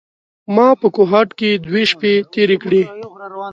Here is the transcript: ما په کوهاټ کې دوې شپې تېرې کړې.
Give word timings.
ما 0.55 0.67
په 0.81 0.87
کوهاټ 0.95 1.29
کې 1.39 1.49
دوې 1.65 1.83
شپې 1.91 2.13
تېرې 2.33 2.57
کړې. 2.63 2.83